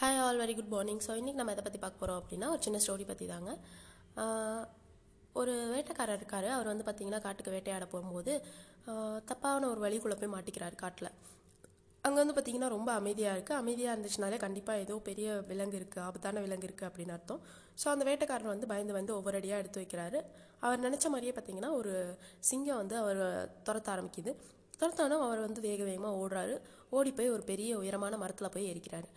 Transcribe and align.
Hi 0.00 0.18
all 0.24 0.38
very 0.40 0.52
good 0.58 0.70
morning 0.74 1.00
so 1.04 1.12
இன்றைக்கி 1.20 1.38
நம்ம 1.38 1.52
எதை 1.54 1.62
பற்றி 1.64 1.78
பார்க்க 1.80 2.00
போகிறோம் 2.02 2.18
அப்படின்னா 2.20 2.46
ஒரு 2.52 2.60
சின்ன 2.66 2.78
ஸ்டோரி 2.84 3.04
பற்றி 3.08 3.24
தாங்க 3.32 3.50
ஒரு 5.40 5.54
வேட்டைக்காரர் 5.72 6.18
இருக்கார். 6.20 6.46
அவர் 6.56 6.70
வந்து 6.70 6.84
பார்த்திங்கன்னா 6.86 7.20
காட்டுக்கு 7.24 7.52
வேட்டையாட 7.54 7.86
போகும்போது 7.94 8.32
தப்பான 9.30 9.66
ஒரு 9.72 9.80
வழிக்குள்ளே 9.84 10.16
போய் 10.20 10.32
மாட்டிக்கிறார் 10.34 10.76
காட்டில். 10.82 11.10
அங்கே 12.04 12.18
வந்து 12.22 12.34
பார்த்திங்கன்னா 12.36 12.70
ரொம்ப 12.76 12.90
அமைதியாக 13.00 13.34
இருக்குது 13.36 13.58
அமைதியாக 13.62 13.94
இருந்துச்சுனாலே 13.94 14.38
கண்டிப்பாக 14.44 14.84
ஏதோ 14.84 14.94
பெரிய 15.08 15.34
விலங்கு 15.50 15.76
இருக்குது 15.80 16.04
ஆபத்தான 16.06 16.42
விலங்கு 16.46 16.66
இருக்குது 16.68 16.88
அப்படின்னு 16.90 17.14
அர்த்தம். 17.16 17.42
ஸோ 17.82 17.88
அந்த 17.94 18.06
வேட்டைக்காரர் 18.10 18.52
வந்து 18.54 18.70
பயந்து 18.72 18.96
வந்து 18.98 19.14
ஒவ்வொரு 19.18 19.38
அடியாக 19.40 19.62
எடுத்து 19.64 19.82
வைக்கிறாரு. 19.82 20.20
அவர் 20.66 20.84
நினச்ச 20.86 21.10
மாதிரியே 21.14 21.34
பார்த்திங்கன்னா 21.38 21.72
ஒரு 21.80 21.92
சிங்கம் 22.50 22.80
வந்து 22.82 22.96
அவர் 23.02 23.20
துரத்த 23.68 23.90
ஆரம்பிக்குது. 23.96 24.34
துரத்தானும் 24.80 25.26
அவர் 25.26 25.42
வந்து 25.46 25.60
வேக 25.68 25.82
வேகமாக 25.90 26.22
ஓடுறாரு. 26.22 26.56
ஓடி 26.98 27.12
போய் 27.20 27.34
ஒரு 27.34 27.44
பெரிய 27.52 27.70
உயரமான 27.82 28.14
மரத்தில் 28.24 28.52
போய் 28.56 28.70
எரிக்கிறாரு 28.72 29.10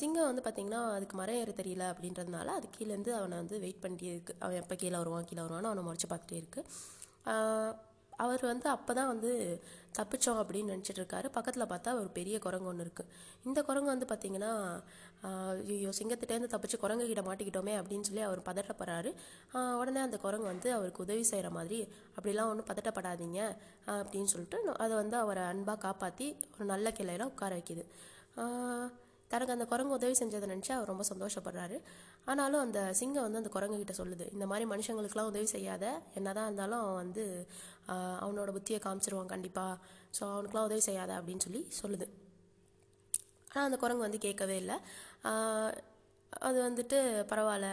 சிங்கம் 0.00 0.28
வந்து 0.28 0.42
பார்த்திங்கன்னா 0.44 0.80
அதுக்கு 0.96 1.16
மரம் 1.20 1.40
ஏற 1.42 1.50
தெரியல 1.60 1.84
அப்படின்றதுனால 1.92 2.54
அது 2.58 2.66
கீழேருந்து 2.76 3.12
அவனை 3.18 3.36
வந்து 3.42 3.56
வெயிட் 3.64 3.82
பண்ணிட்டே 3.84 4.12
இருக்கு. 4.14 4.32
அவன் 4.44 4.60
எப்போ 4.62 4.74
கீழே 4.82 4.96
வருவான் 5.02 5.28
கீழே 5.30 5.42
வருவான்னு 5.44 5.70
அவனை 5.70 5.84
முறைச்சி 5.86 6.08
பார்த்துட்டே 6.12 6.40
இருக்கு. 6.42 6.62
அவர் 8.24 8.42
வந்து 8.50 8.66
அப்போ 8.74 8.92
தான் 8.98 9.08
வந்து 9.12 9.30
தப்பிச்சோம் 9.96 10.38
அப்படின்னு 10.42 10.72
நினச்சிட்டு 10.72 11.00
இருக்காரு. 11.00 11.26
பக்கத்தில் 11.36 11.68
பார்த்தா 11.72 11.90
ஒரு 12.00 12.08
பெரிய 12.18 12.36
குரங்கு 12.44 12.70
ஒன்று 12.70 12.84
இருக்குது 12.86 13.10
இந்த 13.48 13.60
குரங்கு 13.68 13.90
வந்து 13.92 14.06
பார்த்தீங்கன்னா 14.12 14.52
ஐயோ 15.74 15.90
சிங்கத்திட்டேருந்து 15.98 16.52
தப்பிச்சு 16.54 16.78
குரங்கு 16.84 17.08
கிட்ட 17.10 17.22
மாட்டிக்கிட்டோமே 17.28 17.74
அப்படின்னு 17.80 18.08
சொல்லி 18.08 18.22
அவர் 18.28 18.40
பதட்டப்படுறாரு. 18.48 19.10
உடனே 19.80 20.02
அந்த 20.06 20.18
குரங்கு 20.24 20.48
வந்து 20.52 20.70
அவருக்கு 20.76 21.04
உதவி 21.06 21.24
செய்கிற 21.32 21.50
மாதிரி 21.58 21.80
அப்படிலாம் 22.16 22.52
ஒன்றும் 22.52 22.68
பதட்டப்படாதீங்க 22.70 23.40
அப்படின்னு 24.00 24.32
சொல்லிட்டு 24.34 24.60
அதை 24.84 24.94
வந்து 25.02 25.18
அவரை 25.24 25.44
அன்பாக 25.52 25.80
காப்பாற்றி 25.86 26.28
ஒரு 26.56 26.68
நல்ல 26.74 26.92
கிளையில 27.00 27.28
உட்கார 27.32 27.52
வைக்கிது. 27.58 27.84
தனக்கு 29.30 29.54
அந்த 29.54 29.64
குரங்கு 29.72 29.96
உதவி 29.98 30.14
செஞ்சதை 30.20 30.46
நினச்சி 30.52 30.72
அவர் 30.76 30.90
ரொம்ப 30.92 31.04
சந்தோஷப்படுறாரு. 31.10 31.76
ஆனாலும் 32.30 32.62
அந்த 32.66 32.80
சிங்கம் 33.00 33.26
வந்து 33.26 33.40
அந்த 33.42 33.50
குரங்கு 33.56 33.78
கிட்ட 33.82 33.94
சொல்லுது 34.00 34.26
இந்த 34.34 34.46
மாதிரி 34.50 34.66
மனுஷங்களுக்குலாம் 34.72 35.30
உதவி 35.32 35.48
செய்யாத 35.54 35.84
என்னதான் 36.18 36.48
இருந்தாலும் 36.48 36.80
அவன் 36.82 37.00
வந்து 37.02 37.24
அவனோட 38.24 38.50
புத்தியை 38.56 38.80
காமிச்சிருவான் 38.86 39.32
கண்டிப்பாக 39.34 39.74
ஸோ 40.18 40.22
அவனுக்குலாம் 40.34 40.68
உதவி 40.70 40.84
செய்யாத 40.88 41.12
அப்படின்னு 41.18 41.44
சொல்லி 41.46 41.62
சொல்லுது. 41.82 42.08
ஆனால் 43.50 43.68
அந்த 43.68 43.78
குரங்கு 43.84 44.06
வந்து 44.06 44.24
கேட்கவே 44.26 44.56
இல்லை. 44.62 44.78
அது 46.46 46.58
வந்துட்டு 46.68 46.98
பரவாயில்ல 47.30 47.68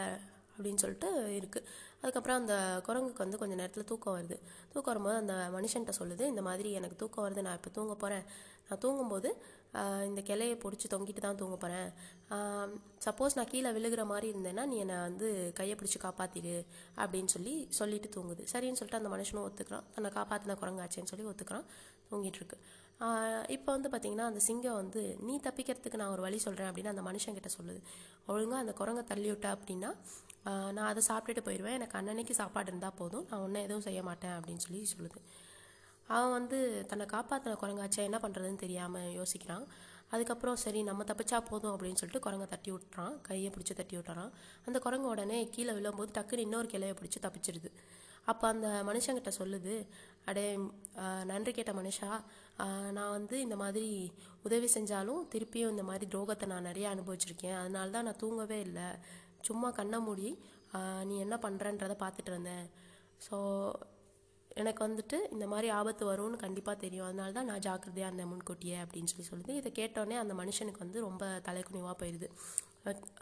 அப்படின்னு 0.56 0.82
சொல்லிட்டு 0.82 1.08
இருக்குது 1.38 1.68
அதுக்கப்புறம் 2.04 2.40
அந்த 2.42 2.54
குரங்குக்கு 2.86 3.24
வந்து 3.24 3.38
கொஞ்சம் 3.42 3.60
நேரத்தில் 3.60 3.88
தூக்கம் 3.90 4.16
வருது. 4.16 4.36
தூக்கம் 4.72 4.92
வரும்போது 4.92 5.20
அந்த 5.22 5.34
மனுஷன்ட்ட 5.56 5.92
சொல்லுது 6.00 6.24
இந்த 6.32 6.42
மாதிரி 6.48 6.70
எனக்கு 6.80 6.96
தூக்கம் 7.02 7.24
வருது 7.26 7.44
நான் 7.46 7.58
இப்போ 7.60 7.70
தூங்க 7.78 7.94
போகிறேன் 8.02 8.26
நான் 8.68 8.80
தூங்கும்போது 8.84 9.28
இந்த 10.08 10.20
கிளையை 10.28 10.56
பிடிச்சி 10.64 10.86
தொங்கிட்டு 10.92 11.22
தான் 11.24 11.38
தூங்க 11.40 11.56
போகிறேன் 11.62 11.88
சப்போஸ் 13.06 13.36
நான் 13.38 13.50
கீழே 13.52 13.70
விழுகிற 13.76 14.02
மாதிரி 14.12 14.26
இருந்தேன்னா 14.32 14.64
நீ 14.72 14.76
என்னை 14.84 14.96
வந்து 15.06 15.28
கையை 15.58 15.74
பிடிச்சி 15.80 15.98
காப்பாத்திடு 16.04 16.54
அப்படின்னு 17.02 17.32
சொல்லி 17.34 17.54
சொல்லிட்டு 17.80 18.08
தூங்குது. 18.16 18.42
சரின்னு 18.52 18.78
சொல்லிட்டு 18.80 19.00
அந்த 19.00 19.12
மனுஷனும் 19.14 19.46
ஒத்துக்கிறான். 19.48 19.86
தன்னை 19.94 20.10
காப்பாற்றின 20.18 20.56
குரங்காச்சேன்னு 20.62 21.12
சொல்லி 21.12 21.26
ஒத்துக்கிறான். 21.30 21.66
தூங்கிட்டு 22.10 22.40
இருக்கு. 22.42 22.58
இப்போ 23.54 23.70
வந்து 23.76 23.88
பார்த்தீங்கன்னா 23.92 24.26
அந்த 24.30 24.40
சிங்கம் 24.46 24.78
வந்து 24.80 25.00
நீ 25.26 25.34
தப்பிக்கிறதுக்கு 25.46 26.00
நான் 26.00 26.12
ஒரு 26.16 26.22
வழி 26.26 26.38
சொல்கிறேன் 26.44 26.68
அப்படின்னு 26.70 26.92
அந்த 26.92 27.02
மனுஷங்கிட்ட 27.08 27.50
சொல்லுது. 27.56 27.80
ஒழுங்காக 28.32 28.60
அந்த 28.64 28.72
குரங்கை 28.80 29.02
தள்ளி 29.10 29.28
விட்டா 29.32 29.50
அப்படின்னா 29.56 29.90
நான் 30.76 30.88
அதை 30.90 31.02
சாப்பிட்டுட்டு 31.08 31.42
போயிடுவேன் 31.46 31.76
எனக்கு 31.78 31.96
அன்னன்னைக்கு 31.98 32.34
சாப்பாடு 32.40 32.70
இருந்தால் 32.72 32.96
போதும். 33.00 33.26
நான் 33.30 33.42
ஒன்றும் 33.46 33.64
எதுவும் 33.66 33.86
செய்ய 33.88 34.00
மாட்டேன் 34.08 34.34
அப்படின்னு 34.36 34.64
சொல்லி 34.66 34.80
சொல்லுது. 34.94 35.20
அவன் 36.14 36.32
வந்து 36.38 36.58
தன்னை 36.90 37.04
காப்பாற்றின 37.12 37.58
குரங்காச்சா 37.62 38.00
என்ன 38.08 38.18
பண்ணுறதுன்னு 38.24 38.62
தெரியாமல் 38.64 39.12
யோசிக்கிறான். 39.18 39.66
அதுக்கப்புறம் 40.14 40.58
சரி 40.64 40.80
நம்ம 40.88 41.04
தப்பிச்சா 41.10 41.38
போதும் 41.50 41.72
அப்படின்னு 41.74 42.00
சொல்லிட்டு 42.00 42.24
குரங்கை 42.26 42.48
தட்டி 42.54 42.70
விட்டுறான். 42.72 43.14
கையை 43.28 43.50
பிடிச்சி 43.54 43.74
தட்டி 43.80 43.96
விட்டுறான். 43.98 44.32
அந்த 44.66 44.78
குரங்கு 44.86 45.08
உடனே 45.14 45.38
கீழே 45.54 45.72
விழும்போது 45.78 46.12
டக்குன்னு 46.18 46.46
இன்னொரு 46.48 46.68
கிளையை 46.74 46.96
பிடிச்சி 47.00 47.20
தப்பிச்சிடுது 47.26 47.70
அப்போ 48.30 48.44
அந்த 48.54 48.68
மனுஷங்கிட்ட 48.88 49.30
சொல்லுது 49.40 49.74
அடே 50.30 50.44
நன்றி 51.30 51.52
கேட்ட 51.56 51.72
மனுஷா 51.78 52.10
நான் 52.96 53.14
வந்து 53.16 53.36
இந்த 53.46 53.56
மாதிரி 53.62 53.88
உதவி 54.46 54.68
செஞ்சாலும் 54.76 55.22
திருப்பியும் 55.32 55.72
இந்த 55.74 55.84
மாதிரி 55.88 56.06
துரோகத்தை 56.14 56.46
நான் 56.52 56.68
நிறைய 56.70 56.86
அனுபவிச்சிருக்கேன். 56.94 57.58
அதனால 57.62 57.92
தான் 57.96 58.06
நான் 58.08 58.22
தூங்கவே 58.22 58.58
இல்லை. 58.68 58.88
சும்மா 59.48 59.68
கண்ணை 59.78 59.98
மூடி 60.06 60.28
நீ 61.08 61.16
என்ன 61.24 61.36
பண்ணுறன்றதை 61.44 61.96
பார்த்துட்டு 62.04 62.32
இருந்தேன். 62.32 62.66
ஸோ 63.26 63.36
எனக்கு 64.62 64.80
வந்துட்டு 64.86 65.18
இந்த 65.34 65.46
மாதிரி 65.52 65.68
ஆபத்து 65.78 66.04
வரும்னு 66.10 66.36
கண்டிப்பாக 66.44 66.76
தெரியும். 66.84 67.06
அதனால 67.08 67.34
தான் 67.38 67.48
நான் 67.50 67.64
ஜாக்கிரதையாக 67.66 68.10
இருந்தேன் 68.10 68.30
முன்கூட்டியே 68.32 68.76
அப்படின்னு 68.84 69.10
சொல்லி 69.12 69.26
சொல்லுது. 69.30 69.52
இதை 69.60 69.70
கேட்டோடனே 69.80 70.16
அந்த 70.22 70.34
மனுஷனுக்கு 70.40 70.84
வந்து 70.84 71.00
ரொம்ப 71.08 71.24
தலைக்குனிவாக 71.48 71.96
போயிடுது 72.02 72.28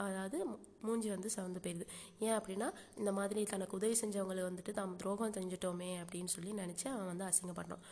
அதாவது 0.05 0.39
மூஞ்சி 0.87 1.09
வந்து 1.15 1.29
சவந்து 1.35 1.61
போயிடுது 1.65 1.87
ஏன் 2.27 2.37
அப்படின்னா 2.39 2.69
இந்த 3.01 3.11
மாதிரி 3.19 3.43
தனக்கு 3.53 3.79
உதவி 3.81 3.97
செஞ்சவங்களை 4.01 4.43
வந்துட்டு 4.49 4.73
தாம் 4.79 4.97
துரோகம் 5.03 5.37
செஞ்சுட்டோமே 5.37 5.91
அப்படின்னு 6.03 6.33
சொல்லி 6.37 6.53
நினச்சி 6.63 6.87
அவன் 6.95 7.11
வந்து 7.13 7.27
அசிங்கப்படுறான். 7.29 7.85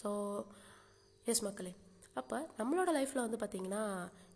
ஸோ 0.00 0.10
எஸ் 1.32 1.44
மக்களே. 1.48 1.72
அப்போ 2.20 2.38
நம்மளோட 2.60 2.90
லைஃப்பில் 2.98 3.24
வந்து 3.26 3.40
பார்த்திங்கன்னா 3.42 3.82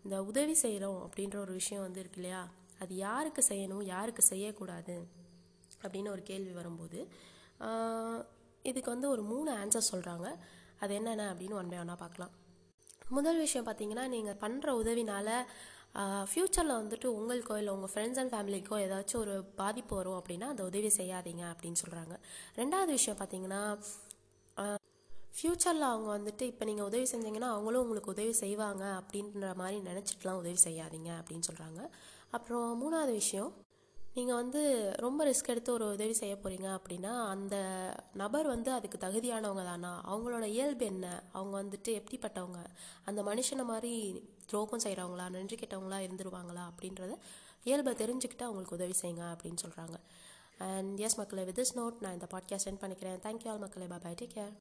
இந்த 0.05 0.17
உதவி 0.29 0.55
செய்கிறோம் 0.63 0.99
அப்படின்ற 1.05 1.37
ஒரு 1.45 1.53
விஷயம் 1.59 1.85
வந்து 1.85 2.01
இருக்கு 2.03 2.19
இல்லையா? 2.21 2.41
அது 2.83 2.93
யாருக்கு 3.07 3.41
செய்யணும் 3.49 3.83
யாருக்கு 3.93 4.23
செய்யக்கூடாது 4.31 4.95
அப்படின்னு 5.83 6.09
ஒரு 6.15 6.23
கேள்வி 6.29 6.53
வரும்போது 6.59 6.99
இதுக்கு 8.69 8.89
வந்து 8.95 9.07
ஒரு 9.13 9.23
மூணு 9.31 9.49
ஆன்சர் 9.61 9.91
சொல்கிறாங்க 9.91 10.27
அது 10.83 10.93
என்னென்ன 10.99 11.25
அப்படின்னு 11.33 11.57
ஒன் 11.59 11.71
பை 11.71 11.77
ஒன்னாக 11.81 11.99
பார்க்கலாம். 12.03 12.33
முதல் 13.17 13.39
விஷயம் 13.45 13.67
பார்த்தீங்கன்னா 13.67 14.05
நீங்கள் 14.15 14.39
பண்ணுற 14.43 14.69
உதவினால 14.81 15.29
ஃப்யூச்சரில் 16.27 16.79
வந்துட்டு 16.79 17.07
உங்களுக்கோ 17.13 17.57
இல்லை 17.57 17.73
உங்கள் 17.73 17.91
ஃப்ரெண்ட்ஸ் 17.93 18.19
அண்ட் 18.19 18.33
ஃபேமிலிக்கோ 18.33 18.77
ஏதாச்சும் 18.77 19.21
ஒரு 19.21 19.35
பாதிப்பு 19.55 19.93
வரும் 19.95 20.19
அப்படின்னா 20.19 20.47
அந்த 20.47 20.63
உதவி 20.63 20.89
செய்யாதீங்க 20.97 21.43
அப்படின்னு 21.53 21.81
சொல்கிறாங்க 21.83 22.15
ரெண்டாவது 22.55 22.91
விஷயம் 22.91 23.19
பார்த்தீங்கன்னா 23.19 23.61
ஃப்யூச்சரில் 25.35 25.85
அவங்க 25.87 26.09
வந்துட்டு 26.17 26.43
இப்போ 26.43 26.63
நீங்கள் 26.65 26.85
உதவி 26.85 27.05
செஞ்சீங்கன்னா 27.11 27.49
அவங்களும் 27.49 27.83
உங்களுக்கு 27.83 28.09
உதவி 28.09 28.33
செய்வாங்க 28.33 28.83
அப்படின்ற 28.99 29.47
மாதிரி 29.55 29.77
நினச்சிட்டுலாம் 29.81 30.41
உதவி 30.41 30.59
செய்யாதீங்க 30.63 31.11
அப்படின்னு 31.17 31.47
சொல்கிறாங்க 31.49 31.81
அப்புறம் 32.31 32.67
மூணாவது 32.81 33.13
விஷயம் 33.13 33.51
நீங்கள் 34.15 34.35
வந்து 34.35 34.93
ரொம்ப 34.95 35.25
ரிஸ்க் 35.25 35.47
எடுத்து 35.47 35.73
ஒரு 35.73 35.85
உதவி 35.91 36.13
செய்ய 36.13 36.37
போகிறீங்க 36.43 36.79
அப்படின்னா 36.79 37.25
அந்த 37.25 37.55
நபர் 38.13 38.47
வந்து 38.47 38.71
அதுக்கு 38.71 38.97
தகுதியானவங்க 38.97 39.63
தானா? 39.65 40.15
அவங்களோட 40.15 40.43
இயல்பு 40.43 40.85
என்ன? 40.85 41.23
அவங்க 41.31 41.55
வந்துட்டு 41.63 41.87
எப்படிப்பட்டவங்க? 41.87 42.65
அந்த 43.05 43.23
மனுஷனை 43.23 43.63
மாதிரி 43.63 44.23
துரோகம் 44.45 44.79
செய்கிறவங்களா 44.79 45.29
நன்றி 45.29 45.55
கெட்டவங்களா 45.55 45.99
இருந்துருவாங்களா? 46.05 46.63
அப்படின்றத 46.69 47.15
இயல்பை 47.63 47.93
தெரிஞ்சுக்கிட்டு 47.93 48.43
அவங்களுக்கு 48.43 48.75
உதவி 48.75 48.93
செய்யுங்க 49.01 49.23
அப்படின்னு 49.23 49.57
சொல்கிறாங்க 49.65 49.95
அண்ட் 50.57 50.97
எஸ் 50.97 51.17
மக்களை 51.17 51.43
வித் 51.43 51.59
திஸ் 51.59 51.77
நோட் 51.79 51.93
நான் 51.99 52.13
இந்த 52.13 52.27
பாட்காஸ்ட் 52.31 52.65
சென்ட் 52.65 52.81
பண்ணிக்கிறேன். 52.81 53.19
தேங்க்யூ 53.25 53.49
ஆல் 53.49 53.59
மக்களை. 53.59 53.87
Bye 53.87 54.15
take 54.21 54.37
care 54.37 54.51